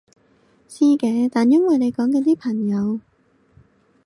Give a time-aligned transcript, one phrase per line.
[0.67, 2.99] 知嘅，但因為你講緊啲朋友